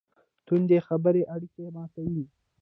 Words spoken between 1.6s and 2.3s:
ماتوي.